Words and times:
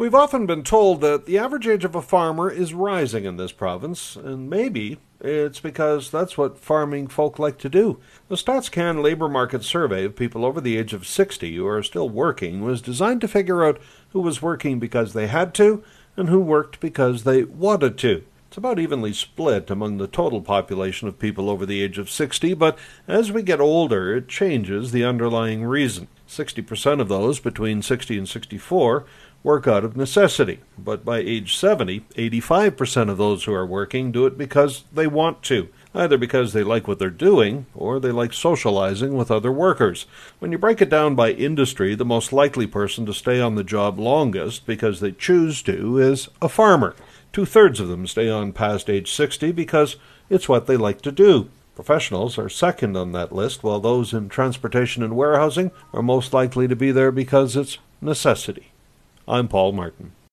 We've 0.00 0.14
often 0.14 0.46
been 0.46 0.62
told 0.62 1.02
that 1.02 1.26
the 1.26 1.36
average 1.36 1.68
age 1.68 1.84
of 1.84 1.94
a 1.94 2.00
farmer 2.00 2.50
is 2.50 2.72
rising 2.72 3.26
in 3.26 3.36
this 3.36 3.52
province, 3.52 4.16
and 4.16 4.48
maybe 4.48 4.96
it's 5.20 5.60
because 5.60 6.10
that's 6.10 6.38
what 6.38 6.56
farming 6.56 7.08
folk 7.08 7.38
like 7.38 7.58
to 7.58 7.68
do. 7.68 8.00
The 8.28 8.36
StatsCan 8.36 9.02
labor 9.02 9.28
market 9.28 9.62
survey 9.62 10.06
of 10.06 10.16
people 10.16 10.46
over 10.46 10.58
the 10.58 10.78
age 10.78 10.94
of 10.94 11.06
60 11.06 11.54
who 11.54 11.66
are 11.66 11.82
still 11.82 12.08
working 12.08 12.62
was 12.62 12.80
designed 12.80 13.20
to 13.20 13.28
figure 13.28 13.62
out 13.62 13.78
who 14.12 14.22
was 14.22 14.40
working 14.40 14.78
because 14.78 15.12
they 15.12 15.26
had 15.26 15.52
to 15.56 15.84
and 16.16 16.30
who 16.30 16.40
worked 16.40 16.80
because 16.80 17.24
they 17.24 17.44
wanted 17.44 17.98
to. 17.98 18.24
It's 18.50 18.56
about 18.56 18.80
evenly 18.80 19.12
split 19.12 19.70
among 19.70 19.98
the 19.98 20.08
total 20.08 20.40
population 20.40 21.06
of 21.06 21.20
people 21.20 21.48
over 21.48 21.64
the 21.64 21.80
age 21.80 21.98
of 21.98 22.10
60, 22.10 22.54
but 22.54 22.76
as 23.06 23.30
we 23.30 23.44
get 23.44 23.60
older, 23.60 24.16
it 24.16 24.26
changes 24.26 24.90
the 24.90 25.04
underlying 25.04 25.62
reason. 25.62 26.08
60% 26.28 27.00
of 27.00 27.06
those 27.06 27.38
between 27.38 27.80
60 27.80 28.18
and 28.18 28.28
64 28.28 29.04
work 29.44 29.68
out 29.68 29.84
of 29.84 29.96
necessity, 29.96 30.58
but 30.76 31.04
by 31.04 31.18
age 31.18 31.56
70, 31.56 32.00
85% 32.16 33.08
of 33.08 33.18
those 33.18 33.44
who 33.44 33.54
are 33.54 33.64
working 33.64 34.10
do 34.10 34.26
it 34.26 34.36
because 34.36 34.82
they 34.92 35.06
want 35.06 35.44
to, 35.44 35.68
either 35.94 36.18
because 36.18 36.52
they 36.52 36.64
like 36.64 36.88
what 36.88 36.98
they're 36.98 37.08
doing 37.08 37.66
or 37.72 38.00
they 38.00 38.10
like 38.10 38.32
socializing 38.32 39.16
with 39.16 39.30
other 39.30 39.52
workers. 39.52 40.06
When 40.40 40.50
you 40.50 40.58
break 40.58 40.82
it 40.82 40.90
down 40.90 41.14
by 41.14 41.30
industry, 41.30 41.94
the 41.94 42.04
most 42.04 42.32
likely 42.32 42.66
person 42.66 43.06
to 43.06 43.14
stay 43.14 43.40
on 43.40 43.54
the 43.54 43.62
job 43.62 43.96
longest 43.96 44.66
because 44.66 44.98
they 44.98 45.12
choose 45.12 45.62
to 45.62 45.98
is 45.98 46.28
a 46.42 46.48
farmer. 46.48 46.96
Two 47.32 47.44
thirds 47.44 47.78
of 47.78 47.88
them 47.88 48.06
stay 48.06 48.28
on 48.28 48.52
past 48.52 48.90
age 48.90 49.12
60 49.12 49.52
because 49.52 49.96
it's 50.28 50.48
what 50.48 50.66
they 50.66 50.76
like 50.76 51.00
to 51.02 51.12
do. 51.12 51.48
Professionals 51.76 52.36
are 52.36 52.48
second 52.48 52.96
on 52.96 53.12
that 53.12 53.32
list, 53.32 53.62
while 53.62 53.80
those 53.80 54.12
in 54.12 54.28
transportation 54.28 55.02
and 55.02 55.16
warehousing 55.16 55.70
are 55.94 56.02
most 56.02 56.32
likely 56.32 56.66
to 56.66 56.76
be 56.76 56.90
there 56.90 57.12
because 57.12 57.56
it's 57.56 57.78
necessity. 58.00 58.72
I'm 59.28 59.46
Paul 59.46 59.72
Martin. 59.72 60.12